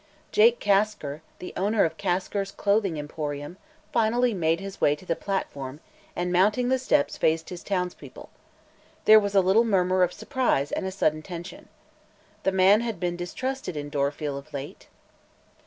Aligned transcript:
Jake 0.31 0.59
Kasker, 0.59 1.21
the 1.37 1.53
owner 1.55 1.85
of 1.85 1.95
"Kasker's 1.95 2.49
Clothing 2.51 2.97
Emporium," 2.97 3.57
finally 3.93 4.33
made 4.33 4.59
his 4.59 4.81
way 4.81 4.95
to 4.95 5.05
the 5.05 5.15
platform 5.15 5.79
and 6.15 6.33
mounting 6.33 6.69
the 6.69 6.79
steps 6.79 7.17
faced 7.19 7.49
his 7.49 7.61
townspeople. 7.61 8.29
There 9.05 9.19
was 9.19 9.35
a 9.35 9.41
little 9.41 9.63
murmur 9.63 10.01
of 10.01 10.11
surprise 10.11 10.71
and 10.71 10.87
a 10.87 10.91
sudden 10.91 11.21
tension. 11.21 11.69
The 12.41 12.51
man 12.51 12.81
had 12.81 12.99
been 12.99 13.15
distrusted 13.15 13.77
in 13.77 13.89
Dorfield, 13.91 14.39
of 14.39 14.51
late. 14.55 14.87